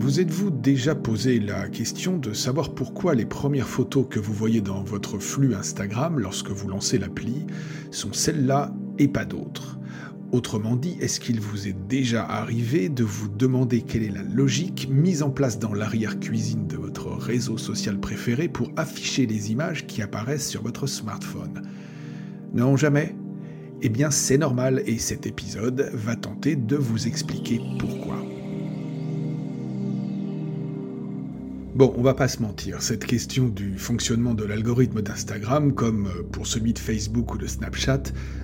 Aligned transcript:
Vous 0.00 0.20
êtes-vous 0.20 0.50
déjà 0.50 0.94
posé 0.94 1.40
la 1.40 1.68
question 1.68 2.18
de 2.18 2.32
savoir 2.32 2.72
pourquoi 2.72 3.16
les 3.16 3.26
premières 3.26 3.66
photos 3.66 4.06
que 4.08 4.20
vous 4.20 4.32
voyez 4.32 4.60
dans 4.60 4.84
votre 4.84 5.18
flux 5.18 5.56
Instagram 5.56 6.20
lorsque 6.20 6.50
vous 6.50 6.68
lancez 6.68 6.98
l'appli 6.98 7.46
sont 7.90 8.12
celles-là 8.12 8.72
et 8.98 9.08
pas 9.08 9.24
d'autres? 9.24 9.80
Autrement 10.30 10.76
dit, 10.76 10.96
est-ce 11.00 11.18
qu'il 11.18 11.40
vous 11.40 11.66
est 11.66 11.76
déjà 11.88 12.24
arrivé 12.24 12.88
de 12.88 13.02
vous 13.02 13.28
demander 13.28 13.82
quelle 13.82 14.04
est 14.04 14.10
la 14.10 14.22
logique 14.22 14.88
mise 14.88 15.22
en 15.24 15.30
place 15.30 15.58
dans 15.58 15.74
l'arrière-cuisine 15.74 16.68
de 16.68 16.76
votre 16.76 17.08
réseau 17.08 17.58
social 17.58 17.98
préféré 17.98 18.46
pour 18.48 18.70
afficher 18.76 19.26
les 19.26 19.50
images 19.50 19.84
qui 19.88 20.00
apparaissent 20.00 20.48
sur 20.48 20.62
votre 20.62 20.86
smartphone? 20.86 21.62
Non, 22.54 22.76
jamais? 22.76 23.16
Eh 23.82 23.88
bien, 23.88 24.12
c'est 24.12 24.38
normal 24.38 24.80
et 24.86 24.98
cet 24.98 25.26
épisode 25.26 25.90
va 25.92 26.14
tenter 26.14 26.54
de 26.54 26.76
vous 26.76 27.08
expliquer 27.08 27.60
pourquoi. 27.80 28.22
Bon, 31.78 31.94
on 31.96 32.02
va 32.02 32.14
pas 32.14 32.26
se 32.26 32.42
mentir, 32.42 32.82
cette 32.82 33.04
question 33.04 33.46
du 33.46 33.78
fonctionnement 33.78 34.34
de 34.34 34.42
l'algorithme 34.42 35.00
d'Instagram, 35.00 35.72
comme 35.72 36.08
pour 36.32 36.48
celui 36.48 36.72
de 36.72 36.78
Facebook 36.80 37.34
ou 37.34 37.38
de 37.38 37.46
Snapchat, 37.46 38.02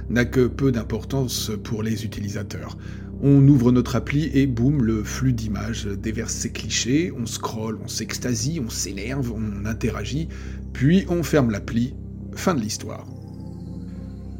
n'a 0.08 0.24
que 0.24 0.46
peu 0.46 0.70
d'importance 0.70 1.50
pour 1.64 1.82
les 1.82 2.04
utilisateurs. 2.04 2.78
On 3.20 3.44
ouvre 3.48 3.72
notre 3.72 3.96
appli 3.96 4.30
et 4.34 4.46
boum, 4.46 4.84
le 4.84 5.02
flux 5.02 5.32
d'images 5.32 5.86
déverse 5.86 6.32
ses 6.32 6.52
clichés, 6.52 7.10
on 7.10 7.26
scrolle, 7.26 7.80
on 7.82 7.88
s'extasie, 7.88 8.60
on 8.64 8.70
s'énerve, 8.70 9.32
on 9.32 9.66
interagit, 9.66 10.28
puis 10.72 11.04
on 11.08 11.24
ferme 11.24 11.50
l'appli, 11.50 11.92
fin 12.36 12.54
de 12.54 12.60
l'histoire. 12.60 13.04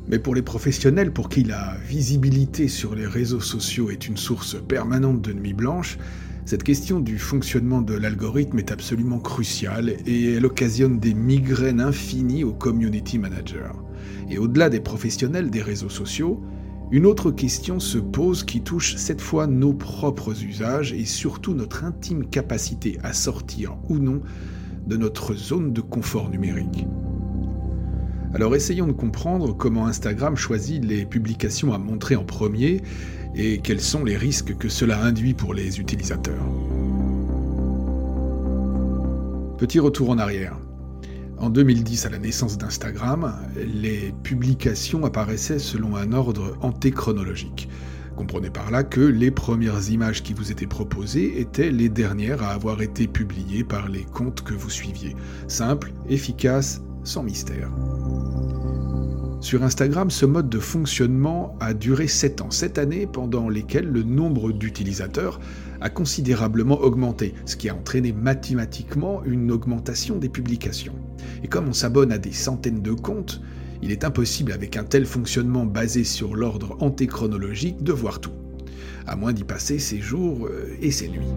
Mais 0.07 0.21
pour 0.21 0.37
les 0.37 0.43
professionnels 0.43 1.13
pour 1.13 1.29
qui 1.29 1.43
la 1.43 1.77
visibilité 1.89 2.69
sur 2.69 2.95
les 2.95 3.07
réseaux 3.07 3.41
sociaux 3.41 3.91
est 3.91 4.07
une 4.07 4.19
source 4.19 4.57
permanente 4.69 5.21
de 5.21 5.33
nuit 5.33 5.55
blanche, 5.55 5.99
cette 6.47 6.63
question 6.63 7.01
du 7.01 7.19
fonctionnement 7.19 7.81
de 7.81 7.95
l'algorithme 7.95 8.59
est 8.59 8.71
absolument 8.71 9.19
cruciale 9.19 9.95
et 10.05 10.35
elle 10.35 10.45
occasionne 10.45 10.99
des 10.99 11.15
migraines 11.15 11.81
infinies 11.81 12.45
aux 12.45 12.53
community 12.53 13.19
managers. 13.19 13.73
Et 14.29 14.37
au-delà 14.37 14.69
des 14.69 14.81
professionnels 14.81 15.49
des 15.49 15.63
réseaux 15.63 15.89
sociaux, 15.89 16.43
une 16.91 17.07
autre 17.07 17.31
question 17.31 17.81
se 17.81 17.97
pose 17.97 18.45
qui 18.45 18.61
touche 18.61 18.97
cette 18.97 19.23
fois 19.23 19.47
nos 19.47 19.73
propres 19.73 20.45
usages 20.45 20.93
et 20.93 21.07
surtout 21.07 21.55
notre 21.55 21.83
intime 21.83 22.27
capacité 22.27 22.99
à 23.03 23.15
sortir 23.15 23.79
ou 23.89 23.97
non 23.97 24.21
de 24.87 24.99
notre 24.99 25.35
zone 25.35 25.73
de 25.73 25.81
confort 25.81 26.29
numérique. 26.29 26.87
Alors 28.35 28.55
essayons 28.55 28.87
de 28.87 28.93
comprendre 28.93 29.57
comment 29.57 29.87
Instagram 29.87 30.37
choisit 30.37 30.85
les 30.85 31.07
publications 31.07 31.73
à 31.73 31.79
montrer 31.79 32.17
en 32.17 32.25
premier 32.25 32.83
et 33.35 33.59
quels 33.59 33.81
sont 33.81 34.05
les 34.05 34.17
risques 34.17 34.57
que 34.57 34.69
cela 34.69 35.03
induit 35.03 35.35
pour 35.35 35.55
les 35.55 35.81
utilisateurs. 35.81 36.45
Petit 39.59 39.81
retour 39.81 40.11
en 40.11 40.19
arrière. 40.19 40.59
En 41.39 41.51
2010, 41.51 42.07
à 42.07 42.11
la 42.11 42.19
naissance 42.19 42.59
d'Instagram, 42.59 43.35
les 43.57 44.15
publications 44.23 45.05
apparaissaient 45.05 45.59
selon 45.59 45.97
un 45.97 46.13
ordre 46.13 46.57
antéchronologique. 46.61 47.69
Comprenez 48.17 48.51
par 48.51 48.71
là 48.71 48.85
que 48.85 49.01
les 49.01 49.31
premières 49.31 49.91
images 49.91 50.23
qui 50.23 50.35
vous 50.35 50.53
étaient 50.53 50.67
proposées 50.67 51.41
étaient 51.41 51.71
les 51.71 51.89
dernières 51.89 52.43
à 52.43 52.51
avoir 52.51 52.83
été 52.83 53.09
publiées 53.09 53.65
par 53.65 53.89
les 53.89 54.05
comptes 54.05 54.43
que 54.43 54.55
vous 54.55 54.71
suiviez. 54.71 55.17
Simple, 55.49 55.93
efficace, 56.09 56.81
sans 57.03 57.25
mystère. 57.25 57.71
Sur 59.45 59.63
Instagram, 59.63 60.11
ce 60.11 60.25
mode 60.25 60.49
de 60.49 60.59
fonctionnement 60.59 61.55
a 61.61 61.75
duré 61.75 62.09
7 62.09 62.41
ans, 62.41 62.51
7 62.51 62.79
années 62.79 63.07
pendant 63.07 63.51
lesquelles 63.51 63.87
le 63.87 64.03
nombre 64.03 64.53
d'utilisateurs 64.53 65.39
a 65.83 65.91
considérablement 65.91 66.81
augmenté, 66.81 67.35
ce 67.45 67.57
qui 67.57 67.69
a 67.69 67.75
entraîné 67.75 68.15
mathématiquement 68.15 69.23
une 69.27 69.53
augmentation 69.53 70.17
des 70.17 70.31
publications. 70.31 70.95
Et 71.43 71.49
comme 71.49 71.69
on 71.69 71.75
s'abonne 71.75 72.11
à 72.11 72.17
des 72.17 72.33
centaines 72.33 72.81
de 72.81 72.93
comptes, 72.93 73.43
il 73.83 73.93
est 73.93 74.05
impossible 74.05 74.51
avec 74.51 74.79
un 74.79 74.85
tel 74.85 75.05
fonctionnement 75.05 75.67
basé 75.67 76.05
sur 76.05 76.37
l'ordre 76.37 76.79
antéchronologique 76.81 77.85
de 77.85 77.93
voir 77.93 78.21
tout, 78.21 78.33
à 79.07 79.15
moins 79.15 79.35
d'y 79.35 79.45
passer 79.45 79.79
ses 79.79 80.01
jours 80.01 80.47
euh, 80.47 80.75
et 80.81 80.91
ses 80.91 81.09
nuits. 81.09 81.35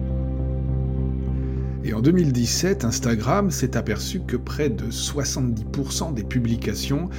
Et 1.84 1.92
en 1.92 2.00
2017, 2.00 2.86
Instagram 2.86 3.50
s'est 3.50 3.76
aperçu 3.76 4.20
que 4.20 4.38
près 4.38 4.70
de 4.70 4.86
70% 4.86 6.14
des 6.14 6.24
publications 6.24 7.10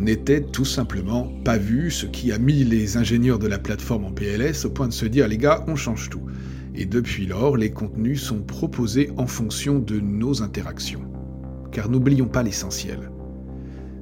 n'était 0.00 0.40
tout 0.40 0.64
simplement 0.64 1.30
pas 1.44 1.58
vu, 1.58 1.90
ce 1.90 2.06
qui 2.06 2.32
a 2.32 2.38
mis 2.38 2.64
les 2.64 2.96
ingénieurs 2.96 3.38
de 3.38 3.46
la 3.46 3.58
plateforme 3.58 4.06
en 4.06 4.12
PLS 4.12 4.64
au 4.64 4.70
point 4.70 4.88
de 4.88 4.92
se 4.92 5.06
dire 5.06 5.28
les 5.28 5.38
gars, 5.38 5.64
on 5.68 5.76
change 5.76 6.08
tout. 6.08 6.22
Et 6.74 6.86
depuis 6.86 7.26
lors, 7.26 7.56
les 7.56 7.70
contenus 7.70 8.22
sont 8.22 8.40
proposés 8.40 9.10
en 9.16 9.26
fonction 9.26 9.78
de 9.78 10.00
nos 10.00 10.42
interactions. 10.42 11.02
Car 11.70 11.90
n'oublions 11.90 12.28
pas 12.28 12.42
l'essentiel. 12.42 13.10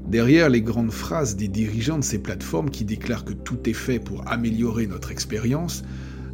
Derrière 0.06 0.48
les 0.48 0.62
grandes 0.62 0.92
phrases 0.92 1.37
des 1.37 1.48
dirigeants 1.48 1.98
de 1.98 2.04
ces 2.04 2.19
plateformes 2.19 2.70
qui 2.70 2.84
déclarent 2.84 3.25
que 3.25 3.34
tout 3.34 3.69
est 3.69 3.75
fait 3.75 3.98
pour 3.98 4.26
améliorer 4.31 4.87
notre 4.87 5.10
expérience, 5.10 5.82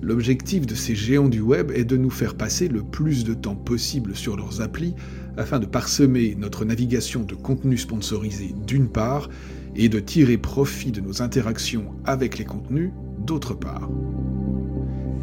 l'objectif 0.03 0.67
de 0.67 0.75
ces 0.75 0.95
géants 0.95 1.29
du 1.29 1.41
web 1.41 1.71
est 1.75 1.85
de 1.85 1.97
nous 1.97 2.11
faire 2.11 2.35
passer 2.35 2.69
le 2.69 2.83
plus 2.83 3.25
de 3.25 3.35
temps 3.35 3.57
possible 3.57 4.15
sur 4.15 4.37
leurs 4.37 4.61
applis 4.61 4.95
afin 5.37 5.59
de 5.59 5.67
parsemer 5.67 6.37
notre 6.39 6.65
navigation 6.65 7.23
de 7.23 7.35
contenus 7.35 7.83
sponsorisés 7.83 8.55
d'une 8.67 8.89
part 8.89 9.29
et 9.77 9.89
de 9.89 10.01
tirer 10.01 10.39
profit 10.39 10.93
de 10.93 11.01
nos 11.01 11.23
interactions 11.23 11.87
avec 12.05 12.39
les 12.39 12.45
contenus 12.45 12.91
d'autre 13.19 13.55
part. 13.55 13.89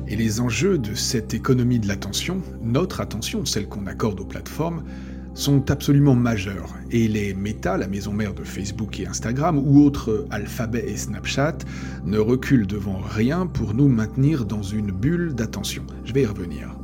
Et 0.07 0.15
les 0.15 0.41
enjeux 0.41 0.77
de 0.77 0.93
cette 0.93 1.33
économie 1.33 1.79
de 1.79 1.87
l'attention, 1.87 2.41
notre 2.61 2.99
attention, 2.99 3.45
celle 3.45 3.67
qu'on 3.67 3.87
accorde 3.87 4.19
aux 4.19 4.25
plateformes, 4.25 4.83
sont 5.41 5.71
absolument 5.71 6.13
majeurs, 6.13 6.75
et 6.91 7.07
les 7.07 7.33
Meta, 7.33 7.75
la 7.75 7.87
maison 7.87 8.13
mère 8.13 8.35
de 8.35 8.43
Facebook 8.43 8.99
et 8.99 9.07
Instagram, 9.07 9.57
ou 9.57 9.81
autres 9.81 10.27
Alphabet 10.29 10.85
et 10.87 10.95
Snapchat, 10.95 11.57
ne 12.05 12.19
reculent 12.19 12.67
devant 12.67 12.99
rien 12.99 13.47
pour 13.47 13.73
nous 13.73 13.87
maintenir 13.87 14.45
dans 14.45 14.61
une 14.61 14.91
bulle 14.91 15.33
d'attention. 15.33 15.83
Je 16.05 16.13
vais 16.13 16.21
y 16.21 16.25
revenir. 16.27 16.77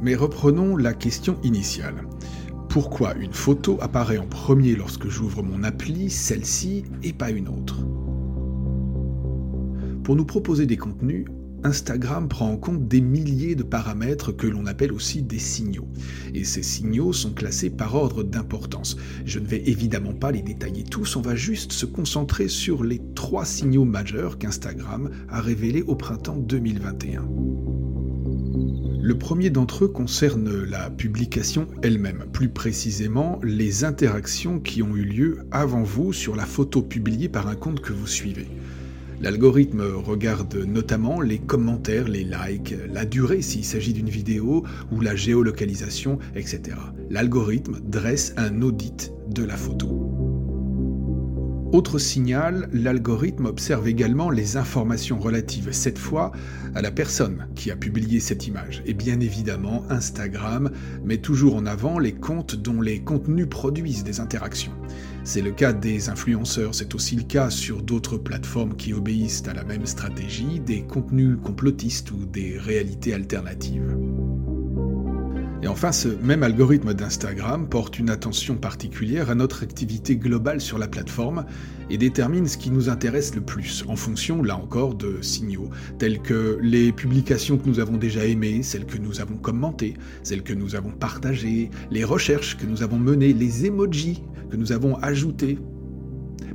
Mais 0.00 0.16
reprenons 0.16 0.76
la 0.76 0.92
question 0.92 1.38
initiale. 1.44 2.02
Pourquoi 2.68 3.14
une 3.14 3.32
photo 3.32 3.78
apparaît 3.80 4.18
en 4.18 4.26
premier 4.26 4.74
lorsque 4.74 5.08
j'ouvre 5.08 5.44
mon 5.44 5.62
appli, 5.62 6.10
celle-ci, 6.10 6.82
et 7.04 7.12
pas 7.12 7.30
une 7.30 7.46
autre? 7.46 7.78
Pour 10.02 10.16
nous 10.16 10.24
proposer 10.24 10.66
des 10.66 10.76
contenus, 10.76 11.26
Instagram 11.64 12.28
prend 12.28 12.50
en 12.50 12.56
compte 12.56 12.88
des 12.88 13.00
milliers 13.00 13.54
de 13.54 13.62
paramètres 13.62 14.32
que 14.32 14.46
l'on 14.46 14.66
appelle 14.66 14.92
aussi 14.92 15.22
des 15.22 15.38
signaux. 15.38 15.88
Et 16.34 16.44
ces 16.44 16.62
signaux 16.62 17.12
sont 17.12 17.32
classés 17.32 17.70
par 17.70 17.94
ordre 17.94 18.22
d'importance. 18.22 18.96
Je 19.24 19.38
ne 19.38 19.46
vais 19.46 19.62
évidemment 19.66 20.14
pas 20.14 20.32
les 20.32 20.42
détailler 20.42 20.84
tous, 20.84 21.16
on 21.16 21.22
va 21.22 21.36
juste 21.36 21.72
se 21.72 21.86
concentrer 21.86 22.48
sur 22.48 22.84
les 22.84 23.00
trois 23.14 23.44
signaux 23.44 23.84
majeurs 23.84 24.38
qu'Instagram 24.38 25.10
a 25.28 25.40
révélés 25.40 25.82
au 25.82 25.94
printemps 25.94 26.36
2021. 26.36 27.28
Le 29.04 29.18
premier 29.18 29.50
d'entre 29.50 29.86
eux 29.86 29.88
concerne 29.88 30.62
la 30.62 30.88
publication 30.88 31.66
elle-même, 31.82 32.26
plus 32.32 32.48
précisément 32.48 33.40
les 33.42 33.82
interactions 33.82 34.60
qui 34.60 34.80
ont 34.80 34.94
eu 34.94 35.04
lieu 35.04 35.40
avant 35.50 35.82
vous 35.82 36.12
sur 36.12 36.36
la 36.36 36.46
photo 36.46 36.82
publiée 36.82 37.28
par 37.28 37.48
un 37.48 37.56
compte 37.56 37.80
que 37.80 37.92
vous 37.92 38.06
suivez. 38.06 38.46
L'algorithme 39.22 39.82
regarde 40.04 40.56
notamment 40.66 41.20
les 41.20 41.38
commentaires, 41.38 42.08
les 42.08 42.24
likes, 42.24 42.74
la 42.92 43.04
durée 43.04 43.40
s'il 43.40 43.64
s'agit 43.64 43.92
d'une 43.92 44.08
vidéo 44.08 44.64
ou 44.90 45.00
la 45.00 45.14
géolocalisation, 45.14 46.18
etc. 46.34 46.76
L'algorithme 47.08 47.78
dresse 47.84 48.34
un 48.36 48.62
audit 48.62 49.12
de 49.28 49.44
la 49.44 49.56
photo. 49.56 50.12
Autre 51.72 51.98
signal, 52.00 52.68
l'algorithme 52.72 53.46
observe 53.46 53.86
également 53.86 54.28
les 54.28 54.56
informations 54.56 55.20
relatives 55.20 55.70
cette 55.70 55.98
fois 55.98 56.32
à 56.74 56.82
la 56.82 56.90
personne 56.90 57.46
qui 57.54 57.70
a 57.70 57.76
publié 57.76 58.18
cette 58.18 58.48
image. 58.48 58.82
Et 58.86 58.92
bien 58.92 59.20
évidemment, 59.20 59.84
Instagram 59.88 60.70
met 61.04 61.18
toujours 61.18 61.54
en 61.54 61.64
avant 61.64 62.00
les 62.00 62.12
comptes 62.12 62.56
dont 62.56 62.82
les 62.82 62.98
contenus 62.98 63.48
produisent 63.48 64.04
des 64.04 64.18
interactions. 64.18 64.72
C'est 65.24 65.40
le 65.40 65.52
cas 65.52 65.72
des 65.72 66.08
influenceurs, 66.08 66.74
c'est 66.74 66.94
aussi 66.94 67.14
le 67.14 67.22
cas 67.22 67.48
sur 67.48 67.80
d'autres 67.82 68.18
plateformes 68.18 68.74
qui 68.76 68.92
obéissent 68.92 69.46
à 69.46 69.54
la 69.54 69.62
même 69.62 69.86
stratégie, 69.86 70.58
des 70.58 70.82
contenus 70.82 71.36
complotistes 71.42 72.10
ou 72.10 72.24
des 72.26 72.58
réalités 72.58 73.14
alternatives. 73.14 73.96
Et 75.62 75.68
enfin, 75.68 75.92
ce 75.92 76.08
même 76.08 76.42
algorithme 76.42 76.92
d'Instagram 76.92 77.68
porte 77.68 78.00
une 78.00 78.10
attention 78.10 78.56
particulière 78.56 79.30
à 79.30 79.36
notre 79.36 79.62
activité 79.62 80.16
globale 80.16 80.60
sur 80.60 80.76
la 80.76 80.88
plateforme 80.88 81.44
et 81.88 81.98
détermine 81.98 82.48
ce 82.48 82.56
qui 82.56 82.72
nous 82.72 82.88
intéresse 82.88 83.36
le 83.36 83.42
plus, 83.42 83.84
en 83.86 83.94
fonction, 83.94 84.42
là 84.42 84.56
encore, 84.56 84.96
de 84.96 85.22
signaux, 85.22 85.70
tels 85.98 86.20
que 86.20 86.58
les 86.60 86.90
publications 86.90 87.58
que 87.58 87.68
nous 87.68 87.78
avons 87.78 87.96
déjà 87.96 88.24
aimées, 88.24 88.64
celles 88.64 88.86
que 88.86 88.98
nous 88.98 89.20
avons 89.20 89.36
commentées, 89.36 89.94
celles 90.24 90.42
que 90.42 90.52
nous 90.52 90.74
avons 90.74 90.90
partagées, 90.90 91.70
les 91.92 92.02
recherches 92.02 92.56
que 92.56 92.66
nous 92.66 92.82
avons 92.82 92.98
menées, 92.98 93.32
les 93.32 93.66
emojis 93.66 94.20
que 94.50 94.56
nous 94.56 94.72
avons 94.72 94.96
ajoutés, 94.96 95.58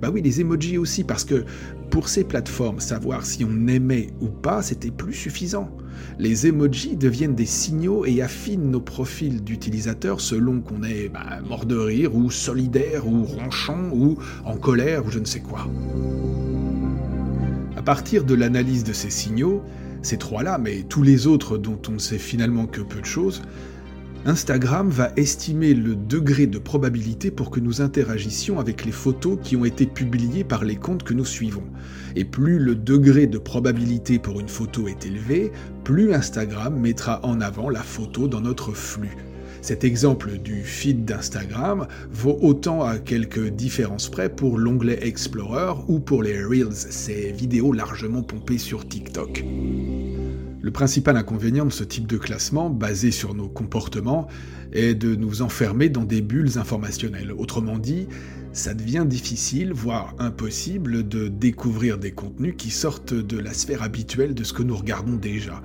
Bah 0.02 0.10
oui, 0.14 0.22
les 0.22 0.42
emojis 0.42 0.78
aussi, 0.78 1.04
parce 1.04 1.24
que 1.24 1.46
pour 1.90 2.10
ces 2.10 2.24
plateformes, 2.24 2.80
savoir 2.80 3.26
si 3.26 3.46
on 3.46 3.68
aimait 3.68 4.08
ou 4.22 4.28
pas, 4.28 4.62
c'était 4.62 4.92
plus 4.92 5.14
suffisant. 5.14 5.70
Les 6.20 6.48
emojis 6.48 6.96
deviennent 6.96 7.36
des 7.36 7.46
signaux 7.46 8.06
et 8.06 8.22
affinent 8.22 8.72
nos 8.72 8.82
profils 8.82 9.44
d'utilisateurs 9.44 10.22
selon 10.22 10.62
qu'on 10.62 10.84
est 10.84 11.10
bah, 11.10 11.40
mort 11.48 11.66
de 11.66 11.78
rire, 11.78 12.16
ou 12.16 12.30
solidaire, 12.30 13.08
ou 13.08 13.24
ronchon, 13.24 13.90
ou 13.94 14.18
en 14.46 14.58
colère, 14.58 15.06
ou 15.06 15.12
je 15.12 15.20
ne 15.20 15.26
sais 15.26 15.40
quoi. 15.40 15.68
À 17.76 17.82
partir 17.82 18.24
de 18.24 18.34
l'analyse 18.34 18.84
de 18.84 18.94
ces 18.94 19.10
signaux, 19.10 19.64
ces 20.02 20.18
trois-là, 20.18 20.58
mais 20.58 20.84
tous 20.88 21.04
les 21.04 21.28
autres 21.28 21.58
dont 21.58 21.80
on 21.88 21.94
ne 21.94 22.00
sait 22.00 22.18
finalement 22.18 22.66
que 22.66 22.82
peu 22.82 23.00
de 23.00 23.06
choses, 23.06 23.42
Instagram 24.26 24.90
va 24.90 25.12
estimer 25.16 25.74
le 25.74 25.96
degré 25.96 26.48
de 26.48 26.60
probabilité 26.60 27.32
pour 27.32 27.50
que 27.50 27.60
nous 27.60 27.82
interagissions 27.82 28.60
avec 28.60 28.84
les 28.84 28.92
photos 28.92 29.38
qui 29.42 29.56
ont 29.56 29.64
été 29.64 29.86
publiées 29.86 30.44
par 30.44 30.66
les 30.66 30.76
comptes 30.76 31.04
que 31.04 31.14
nous 31.14 31.26
suivons. 31.26 31.64
Et 32.16 32.26
plus 32.26 32.60
le 32.60 32.76
degré 32.76 33.28
de 33.28 33.38
probabilité 33.38 34.20
pour 34.20 34.40
une 34.40 34.50
photo 34.50 34.88
est 34.88 35.06
élevé, 35.06 35.52
plus 35.84 36.14
Instagram 36.14 36.78
mettra 36.78 37.20
en 37.24 37.40
avant 37.42 37.70
la 37.70 37.84
photo 37.84 38.28
dans 38.28 38.42
notre 38.42 38.74
flux. 38.74 39.16
Cet 39.62 39.84
exemple 39.84 40.38
du 40.38 40.64
feed 40.64 41.06
d'Instagram 41.06 41.88
vaut 42.12 42.38
autant 42.42 42.84
à 42.84 43.00
quelques 43.00 43.50
différences 43.50 44.10
près 44.10 44.30
pour 44.30 44.58
l'onglet 44.58 45.00
Explorer 45.02 45.74
ou 45.88 46.00
pour 46.00 46.24
les 46.24 46.44
Reels, 46.44 46.74
ces 46.74 47.32
vidéos 47.32 47.74
largement 47.74 48.24
pompées 48.24 48.58
sur 48.58 48.88
TikTok. 48.88 49.44
Le 50.62 50.72
principal 50.72 51.18
inconvénient 51.18 51.66
de 51.66 51.72
ce 51.72 51.84
type 51.84 52.08
de 52.08 52.18
classement, 52.18 52.70
basé 52.70 53.12
sur 53.12 53.36
nos 53.36 53.48
comportements, 53.48 54.28
est 54.74 54.96
de 54.96 55.16
nous 55.16 55.42
enfermer 55.42 55.90
dans 55.90 56.04
des 56.04 56.22
bulles 56.22 56.58
informationnelles. 56.58 57.32
Autrement 57.32 57.78
dit, 57.78 58.08
ça 58.54 58.74
devient 58.74 59.06
difficile, 59.08 59.72
voire 59.72 60.16
impossible, 60.18 61.08
de 61.08 61.28
découvrir 61.28 62.00
des 62.00 62.12
contenus 62.12 62.56
qui 62.58 62.72
sortent 62.72 63.14
de 63.14 63.38
la 63.38 63.54
sphère 63.54 63.84
habituelle 63.84 64.34
de 64.34 64.44
ce 64.44 64.54
que 64.54 64.64
nous 64.64 64.76
regardons 64.76 65.16
déjà. 65.16 65.62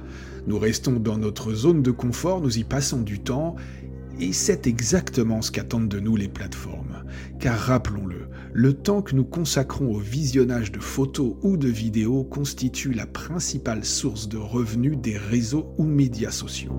Nous 0.46 0.58
restons 0.58 1.00
dans 1.00 1.16
notre 1.16 1.54
zone 1.54 1.82
de 1.82 1.90
confort, 1.90 2.42
nous 2.42 2.58
y 2.58 2.64
passons 2.64 3.00
du 3.00 3.18
temps, 3.18 3.56
et 4.20 4.32
c'est 4.32 4.66
exactement 4.66 5.42
ce 5.42 5.50
qu'attendent 5.50 5.88
de 5.88 6.00
nous 6.00 6.16
les 6.16 6.28
plateformes. 6.28 7.04
Car 7.38 7.58
rappelons-le, 7.58 8.28
le 8.52 8.72
temps 8.72 9.02
que 9.02 9.14
nous 9.14 9.24
consacrons 9.24 9.92
au 9.94 9.98
visionnage 9.98 10.72
de 10.72 10.80
photos 10.80 11.34
ou 11.42 11.56
de 11.56 11.68
vidéos 11.68 12.24
constitue 12.24 12.92
la 12.92 13.06
principale 13.06 13.84
source 13.84 14.28
de 14.28 14.36
revenus 14.36 14.98
des 14.98 15.16
réseaux 15.16 15.74
ou 15.78 15.84
médias 15.84 16.30
sociaux. 16.30 16.72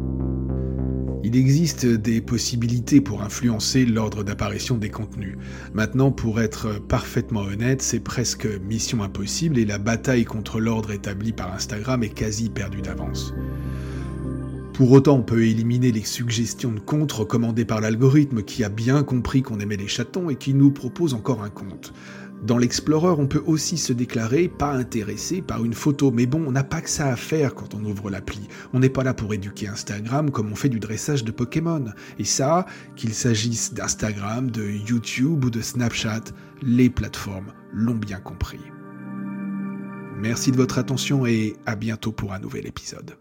Il 1.25 1.37
existe 1.37 1.85
des 1.85 2.19
possibilités 2.19 2.99
pour 2.99 3.23
influencer 3.23 3.85
l'ordre 3.85 4.23
d'apparition 4.23 4.77
des 4.77 4.89
contenus. 4.89 5.37
Maintenant, 5.73 6.11
pour 6.11 6.41
être 6.41 6.79
parfaitement 6.85 7.41
honnête, 7.41 7.81
c'est 7.81 8.01
presque 8.01 8.45
mission 8.45 9.01
impossible 9.01 9.57
et 9.57 9.65
la 9.65 9.77
bataille 9.77 10.25
contre 10.25 10.59
l'ordre 10.59 10.91
établi 10.91 11.31
par 11.31 11.53
Instagram 11.53 12.03
est 12.03 12.13
quasi 12.13 12.49
perdue 12.49 12.81
d'avance. 12.81 13.33
Pour 14.73 14.91
autant, 14.91 15.17
on 15.17 15.21
peut 15.21 15.45
éliminer 15.45 15.91
les 15.91 16.03
suggestions 16.03 16.71
de 16.71 16.79
comptes 16.79 17.11
recommandées 17.11 17.63
par 17.63 17.79
l'algorithme 17.79 18.41
qui 18.41 18.63
a 18.63 18.69
bien 18.69 19.03
compris 19.03 19.43
qu'on 19.43 19.59
aimait 19.59 19.77
les 19.77 19.87
chatons 19.87 20.31
et 20.31 20.35
qui 20.35 20.55
nous 20.55 20.71
propose 20.71 21.13
encore 21.13 21.43
un 21.43 21.51
compte. 21.51 21.93
Dans 22.41 22.57
l'Explorer, 22.57 23.13
on 23.17 23.27
peut 23.27 23.43
aussi 23.45 23.77
se 23.77 23.93
déclarer 23.93 24.49
pas 24.49 24.73
intéressé 24.73 25.43
par 25.43 25.63
une 25.63 25.75
photo, 25.75 26.09
mais 26.11 26.25
bon, 26.25 26.43
on 26.47 26.51
n'a 26.51 26.63
pas 26.63 26.81
que 26.81 26.89
ça 26.89 27.07
à 27.07 27.15
faire 27.15 27.53
quand 27.53 27.75
on 27.75 27.85
ouvre 27.85 28.09
l'appli. 28.09 28.49
On 28.73 28.79
n'est 28.79 28.89
pas 28.89 29.03
là 29.03 29.13
pour 29.13 29.33
éduquer 29.35 29.67
Instagram 29.67 30.31
comme 30.31 30.51
on 30.51 30.55
fait 30.55 30.69
du 30.69 30.79
dressage 30.79 31.23
de 31.23 31.31
Pokémon. 31.31 31.85
Et 32.17 32.25
ça, 32.25 32.65
qu'il 32.95 33.13
s'agisse 33.13 33.75
d'Instagram, 33.75 34.49
de 34.49 34.67
YouTube 34.67 35.45
ou 35.45 35.51
de 35.51 35.61
Snapchat, 35.61 36.23
les 36.63 36.89
plateformes 36.89 37.53
l'ont 37.71 37.93
bien 37.93 38.19
compris. 38.19 38.59
Merci 40.19 40.51
de 40.51 40.57
votre 40.57 40.79
attention 40.79 41.27
et 41.27 41.55
à 41.67 41.75
bientôt 41.75 42.11
pour 42.11 42.33
un 42.33 42.39
nouvel 42.39 42.65
épisode. 42.65 43.15